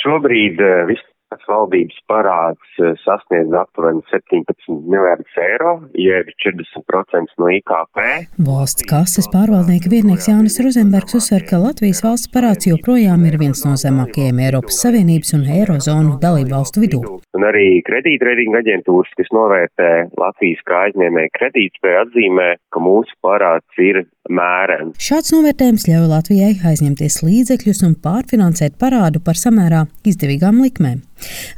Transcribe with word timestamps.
Šobrīd 0.00 0.60
viss 0.88 1.06
Tas 1.30 1.44
valdības 1.46 1.98
parāds 2.10 2.78
eh, 2.82 2.96
sasniedz 3.04 3.52
aptuveni 3.54 4.00
17 4.10 4.80
miljardus 4.90 5.36
eiro, 5.38 5.76
jeb 5.94 6.26
40% 6.42 7.36
no 7.38 7.50
IKP. 7.54 8.00
Valsts 8.48 8.86
kases 8.90 9.30
pārvaldnieka 9.30 9.92
vietnieks 9.92 10.26
Jānis 10.26 10.58
Rozenbergs 10.64 11.14
uzsver, 11.20 11.44
ka 11.46 11.60
Latvijas 11.62 12.02
valsts 12.02 12.32
parāds 12.34 12.66
joprojām 12.66 13.22
ir 13.30 13.38
viens 13.38 13.62
no 13.62 13.76
zemākajiem 13.78 14.42
Eiropas 14.48 14.82
Savienības 14.82 15.30
un 15.38 15.46
Eirozonu 15.60 16.18
dalību 16.24 16.50
valstu 16.56 16.82
vidū. 16.82 17.04
Un 17.38 17.46
arī 17.46 17.78
kredītreitinga 17.86 18.64
aģentūras, 18.64 19.14
kas 19.20 19.30
novērtē 19.36 19.90
Latvijas 20.18 20.66
kā 20.66 20.82
aizņēmēju 20.88 21.36
kredītspēju, 21.38 22.02
atzīmē, 22.08 22.48
ka 22.74 22.82
mūsu 22.82 23.14
parāds 23.22 23.86
ir 23.86 24.02
mērens. 24.30 24.96
Šāds 25.02 25.34
novērtējums 25.34 25.86
ļauj 25.90 26.08
Latvijai 26.14 26.54
aizņemties 26.72 27.20
līdzekļus 27.26 27.84
un 27.88 27.94
pārfinansēt 28.04 28.78
parādu 28.80 29.22
par 29.24 29.38
samērā 29.38 29.86
izdevīgām 30.06 30.62
likmēm. 30.64 31.02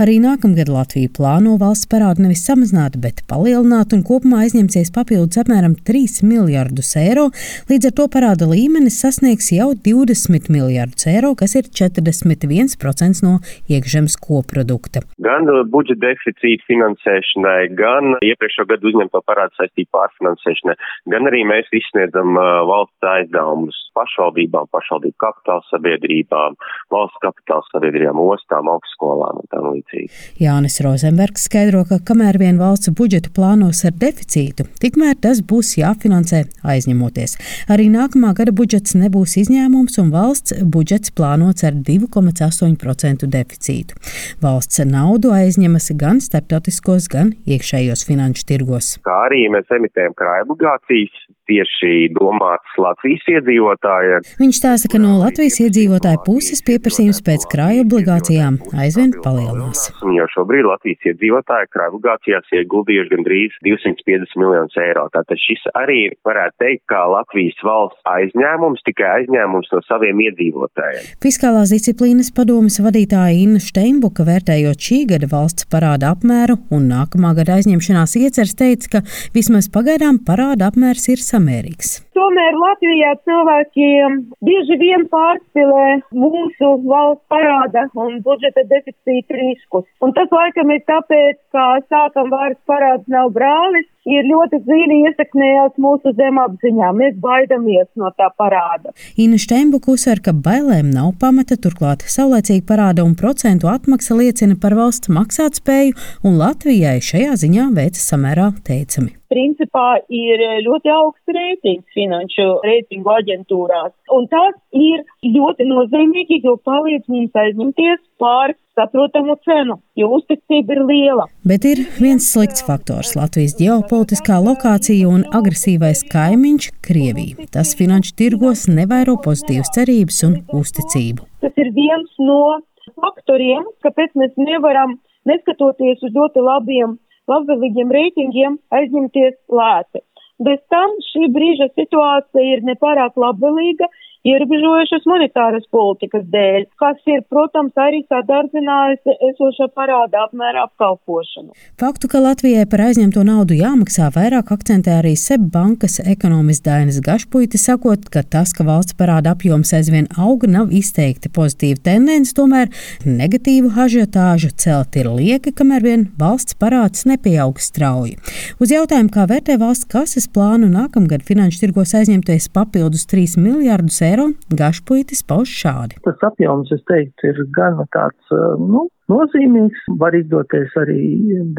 Arī 0.00 0.16
nākamgad 0.22 0.70
Latvija 0.72 1.10
plāno 1.16 1.56
valsts 1.60 1.88
parādu 1.90 2.24
nevis 2.24 2.44
samazināt, 2.46 2.96
bet 3.02 3.22
palielināt 3.30 3.94
un 3.96 4.04
kopumā 4.06 4.44
aizņemsies 4.46 4.92
papildus 4.94 5.40
apmēram 5.42 5.74
3 5.88 6.22
miljardus 6.24 6.94
eiro. 7.00 7.28
Līdz 7.70 7.90
ar 7.90 7.96
to 7.98 8.06
parāda 8.14 8.48
līmenis 8.50 9.00
sasniegs 9.02 9.50
jau 9.52 9.70
20 9.74 10.48
miljardus 10.52 11.08
eiro, 11.10 11.34
kas 11.36 11.56
ir 11.60 11.68
41% 11.68 13.24
no 13.26 13.36
iekšzemes 13.70 14.16
koprodukta. 14.24 15.04
Gan 15.20 15.48
budžeta 15.72 16.08
deficīta 16.08 16.64
finansēšanai, 16.70 17.60
gan 17.76 18.16
iepriekšējā 18.24 18.68
gada 18.72 18.90
uzņemto 18.92 19.22
parādu 19.28 19.60
saistību 19.60 19.92
pārfinansēšanai, 19.96 20.76
gan 21.12 21.30
arī 21.30 21.44
mēs 21.48 21.68
izsniedzam 21.76 22.38
valsts 22.68 23.06
aizdevumus 23.12 23.78
pašvaldībām, 23.96 24.68
pašvaldību 24.74 25.16
kapitāla 25.20 25.64
sabiedrībām, 25.70 26.56
valsts 26.94 27.20
kapitāla 27.24 27.66
sabiedrībām, 27.70 28.20
ostām, 28.22 28.70
augstskolām 28.72 29.42
tam 29.52 29.70
līdzīgi. 29.74 30.10
Jānis 30.42 30.80
Rozenbergs 30.84 31.46
skaidro, 31.48 31.82
ka 31.88 32.00
kamēr 32.10 32.38
vien 32.40 32.60
valsts 32.60 32.92
budžetu 32.96 33.32
plānos 33.36 33.82
ar 33.88 33.96
deficītu, 34.00 34.66
tikmēr 34.82 35.18
tas 35.24 35.42
būs 35.42 35.74
jāfinansē 35.80 36.44
aizņemoties. 36.74 37.36
Arī 37.72 37.88
nākamā 37.92 38.32
gada 38.38 38.54
budžets 38.56 38.96
nebūs 38.98 39.36
izņēmums, 39.44 39.98
un 40.02 40.12
valsts 40.14 40.56
budžets 40.76 41.14
plānots 41.16 41.66
ar 41.66 41.76
2,8% 41.90 43.28
deficītu. 43.30 43.98
Valsts 44.44 44.84
naudu 44.86 45.34
aizņemas 45.36 45.90
gan 46.00 46.22
starptautiskos, 46.24 47.10
gan 47.12 47.34
iekšējos 47.48 48.06
finanšu 48.08 48.46
tirgos. 48.48 48.94
Kā 49.06 49.16
arī 49.28 49.46
mēs 49.52 49.70
emitējam 49.74 50.16
krājobligācijas, 50.18 51.26
tieši 51.50 52.10
domāts 52.16 52.78
Latvijas 52.80 53.26
iedzīvotājiem. 53.34 54.26
Viņš 54.40 54.60
stāsta, 54.60 54.90
ka 54.92 55.00
no 55.02 55.16
Latvijas 55.20 55.58
iedzīvotāju 55.64 56.22
puses 56.26 56.62
pieprasījums 56.66 57.22
pēc 57.26 57.46
krāju 57.50 57.84
obligācijām 57.86 58.58
aizvien 58.80 59.14
palielinās. 59.24 59.88
Jau 60.16 60.28
šobrīd 60.34 60.68
Latvijas 60.68 61.10
iedzīvotāji 61.12 61.70
krāju 61.74 61.96
obligācijās 61.96 62.54
ieguldījuši 62.60 63.12
gandrīz 63.14 63.56
250 63.66 64.38
miljonus 64.40 64.78
eiro. 64.80 65.06
Tātad 65.14 65.40
šis 65.42 65.66
arī 65.78 66.00
varētu 66.26 66.56
teikt, 66.62 66.84
kā 66.92 67.02
Latvijas 67.10 67.58
valsts 67.66 68.10
aizņēmums, 68.10 68.84
tikai 68.86 69.10
aizņēmums 69.20 69.72
no 69.74 69.82
saviem 69.88 70.22
iedzīvotājiem. 70.28 71.10
Fiskālās 71.24 71.74
disciplīnas 71.74 72.32
padomas 72.36 72.78
vadītāja 72.82 73.38
Inna 73.44 73.62
Steinbuka 73.62 74.26
vērtējot 74.28 74.88
šī 74.88 75.02
gada 75.10 75.30
valsts 75.30 75.68
parāda 75.72 76.14
apmēru 76.14 76.60
un 76.74 76.88
nākamā 76.92 77.34
gada 77.38 77.58
aizņemšanās 77.58 78.16
ieceres 78.20 78.56
teica, 78.58 78.96
ka 78.96 79.04
vismaz 79.36 79.70
pagaidām 79.72 80.20
parāda 80.26 80.70
apmērs 80.70 81.08
ir 81.12 81.20
samērīgs 81.22 81.39
Amerikas. 81.40 82.02
Tomēr 82.20 82.56
Latvijā 82.60 83.10
cilvēkiem 83.24 84.16
bieži 84.44 84.76
vien 84.76 85.06
pārspīlē 85.08 85.84
mūsu 86.12 86.72
valsts 86.84 87.22
parāda 87.32 87.86
un 87.96 88.18
budžeta 88.26 88.66
deficīta 88.68 89.38
riskus. 89.38 89.86
Un 90.04 90.12
tas 90.18 90.28
laikam 90.34 90.68
ir 90.74 90.82
tāpēc, 90.90 91.38
ka 91.54 91.64
sākam 91.88 92.28
vairs 92.34 92.58
parāds 92.68 93.08
nav 93.08 93.30
brālis, 93.32 93.86
ir 94.04 94.28
ļoti 94.28 94.60
dziļi 94.66 94.98
iesaknējās 95.06 95.78
mūsu 95.80 96.12
zemapziņā. 96.18 96.90
Mēs 96.98 97.16
baidamies 97.24 97.88
no 98.00 98.10
tā 98.20 98.28
parāda. 98.36 98.92
Ina 99.16 99.40
Steinbuka 99.40 99.94
uzsver, 99.94 100.20
ka 100.24 100.34
bailēm 100.36 100.90
nav 100.92 101.14
pamata, 101.22 101.56
turklāt 101.56 102.04
saulēcīgi 102.04 102.66
parāda 102.68 103.06
un 103.06 103.14
procentu 103.16 103.70
atmaksa 103.72 104.18
liecina 104.18 104.58
par 104.60 104.76
valsts 104.76 105.08
maksātspēju, 105.08 105.96
un 106.28 106.36
Latvijai 106.42 106.98
šajā 107.00 107.40
ziņā 107.46 107.70
veicas 107.80 108.04
samērā 108.12 108.50
teicami 108.68 109.16
principā 109.30 110.00
ir 110.10 110.42
ļoti 110.66 110.90
augsts 110.90 111.34
reitings 111.34 111.98
finanšu 112.10 112.46
reitingu 112.64 113.10
aģentūrās. 113.14 113.92
Un 114.10 114.26
tas 114.30 114.54
ir 114.74 115.04
ļoti 115.22 115.66
nozīmīgi, 115.68 116.40
jo 116.44 116.56
palīdz 116.64 117.06
mums 117.08 117.34
aizņemties 117.34 118.00
pār 118.20 118.54
saprotamu 118.78 119.36
cenu, 119.44 119.78
jo 119.96 120.08
uzticība 120.16 120.74
ir 120.74 120.82
liela. 120.88 121.26
Bet 121.46 121.64
ir 121.64 121.84
viens 122.00 122.26
slikts 122.32 122.64
faktors- 122.66 123.14
Latvijas 123.20 123.56
ģeopolitiskā 123.60 124.40
lokācija 124.42 125.08
un 125.08 125.24
agresīvais 125.30 126.02
kaimiņš- 126.10 126.70
Krievija. 126.86 127.46
Tas 127.52 127.74
finanšu 127.74 128.16
tirgos 128.16 128.66
nevairo 128.68 129.16
pozitīvas 129.26 129.70
cerības 129.76 130.24
un 130.26 130.34
uzticību. 130.60 131.20
Tas 131.40 131.52
ir 131.56 131.70
viens 131.72 132.10
no 132.18 132.60
faktoriem, 133.00 133.62
kāpēc 133.84 134.10
mēs 134.16 134.32
nevaram, 134.36 134.98
neskatoties 135.26 136.02
uz 136.02 136.12
ļoti 136.12 136.40
labiem 136.42 136.98
labvēlīgiem 137.30 137.92
reitingiem 137.94 138.58
aizņemties 138.74 139.36
lēti. 139.48 140.02
Bez 140.40 140.60
tam 140.72 140.94
šī 141.04 141.28
brīža 141.34 141.68
situācija 141.76 142.56
ir 142.56 142.62
nepārāk 142.64 143.18
labvēlīga, 143.20 143.90
ierobežojušas 144.26 145.06
monetāras 145.08 145.64
politikas 145.72 146.26
dēļ, 146.28 146.66
kas 146.80 146.98
ir, 147.08 147.22
protams, 147.32 147.72
arī 147.80 148.02
sadārdzinājusi 148.04 149.14
esošo 149.30 149.70
parāda 149.76 150.26
apmēra 150.26 150.66
apkalpošanu. 150.68 151.54
Faktu, 151.80 152.10
ka 152.12 152.20
Latvijai 152.20 152.66
par 152.68 152.84
aizņemto 152.90 153.24
naudu 153.24 153.56
jāmaksā 153.56 154.10
vairāk 154.12 154.52
akcentē 154.52 154.98
arī 155.00 155.14
SEB 155.16 155.46
bankas 155.54 155.96
ekonomists 156.04 156.66
Dainis 156.66 157.00
Gašpuiti, 157.04 157.60
sakot, 157.60 158.10
ka 158.12 158.20
tas, 158.20 158.52
ka 158.56 158.66
valsts 158.68 158.96
parāda 158.98 159.32
apjoms 159.32 159.72
aizvien 159.76 160.10
auga, 160.20 160.50
nav 160.50 160.74
izteikti 160.76 161.32
pozitīva 161.32 161.80
tendence, 161.88 162.34
tomēr 162.36 162.68
negatīvu 163.06 163.72
ažiotāžu 163.86 164.52
celt 164.60 165.00
ir 165.00 165.08
lieka, 165.16 165.54
kamēr 165.56 165.86
vien 165.86 166.06
valsts 166.20 166.58
parāds 166.60 167.06
nepieaug 167.08 167.56
strauji. 167.56 168.18
Uz 168.60 168.76
jautājumu, 168.76 169.08
kā 169.16 169.24
vērtē 169.30 169.56
valsts 169.60 169.88
kases 169.88 170.28
plānu 170.28 170.68
nākamgad 170.68 171.24
finanšu 171.24 171.64
tirgos 171.64 171.96
aizņemties 171.96 172.50
papildus 172.52 173.08
3 173.08 173.40
miljārdus 173.40 174.02
eiro, 174.04 174.09
eiro, 174.10 174.30
Gašpuitis 174.60 175.24
pauž 175.26 175.52
šādi. 175.62 176.00
Tas 176.06 176.28
apjoms, 176.30 176.72
es 176.76 176.84
teiktu, 176.90 177.32
ir 177.32 177.42
gan 177.56 177.80
tāds, 177.94 178.38
nu, 178.60 178.86
nozīmīgs, 179.10 179.88
var 180.00 180.16
izdoties 180.18 180.74
arī 180.80 181.00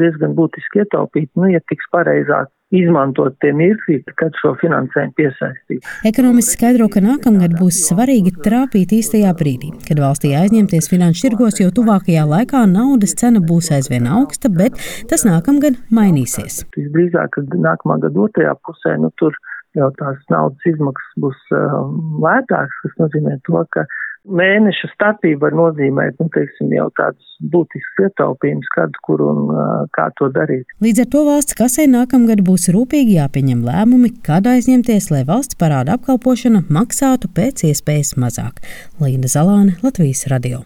diezgan 0.00 0.36
būtiski 0.38 0.84
ietaupīt, 0.84 1.30
nu, 1.38 1.50
ja 1.52 1.62
tiks 1.70 1.88
pareizāk 1.94 2.50
izmantot 2.72 3.36
tie 3.42 3.52
mirkļi, 3.56 3.98
kad 4.18 4.34
šo 4.40 4.54
finansējumu 4.60 5.14
piesaistīt. 5.18 5.88
Ekonomists 6.08 6.56
skaidro, 6.56 6.88
ka 6.92 7.02
nākamgad 7.04 7.56
būs 7.58 7.82
svarīgi 7.90 8.32
trāpīt 8.44 8.94
īstajā 8.96 9.32
brīdī, 9.36 9.72
kad 9.86 10.00
valstī 10.00 10.32
aizņemties 10.38 10.88
finanšu 10.92 11.26
tirgos, 11.26 11.60
jo 11.60 11.72
tuvākajā 11.74 12.24
laikā 12.28 12.64
naudas 12.70 13.14
cena 13.20 13.42
būs 13.44 13.68
aizvien 13.76 14.08
augsta, 14.08 14.48
bet 14.52 14.80
tas 15.12 15.26
nākamgad 15.28 15.78
mainīsies. 15.92 16.62
Visdrīzāk, 16.78 17.36
kad 17.36 17.56
nākamā 17.68 18.00
gada 18.06 18.24
otrajā 18.26 18.56
pusē, 18.64 18.96
nu 19.02 19.12
tur 19.20 19.36
jau 19.78 19.90
tās 19.98 20.20
naudas 20.32 20.68
izmaksas 20.68 21.18
būs 21.24 21.42
uh, 21.56 21.82
lētākas, 22.22 22.80
kas 22.84 22.96
nozīmē 23.00 23.38
to, 23.48 23.62
ka 23.74 23.86
mēneša 24.22 24.92
starpība 24.92 25.48
var 25.48 25.56
nozīmēt, 25.58 26.18
nu, 26.22 26.28
teiksim, 26.34 26.70
jau 26.76 26.86
tādus 26.98 27.36
būtiskus 27.52 28.06
ietaupījumus, 28.06 28.68
kad, 28.74 28.94
kur 29.06 29.22
un 29.26 29.40
uh, 29.50 29.70
kā 29.96 30.08
to 30.18 30.30
darīt. 30.34 30.66
Līdz 30.84 31.04
ar 31.04 31.08
to 31.14 31.24
valsts 31.26 31.58
kasē 31.58 31.88
nākamgad 31.90 32.44
būs 32.46 32.68
rūpīgi 32.74 33.18
jāpieņem 33.18 33.64
lēmumi, 33.66 34.12
kad 34.26 34.46
aizņemties, 34.50 35.10
lai 35.14 35.24
valsts 35.28 35.58
parāda 35.58 35.98
apkalpošana 35.98 36.66
maksātu 36.70 37.32
pēc 37.34 37.66
iespējas 37.72 38.14
mazāk. 38.20 38.62
Līna 39.02 39.30
Zalāne, 39.30 39.78
Latvijas 39.82 40.28
radio. 40.30 40.62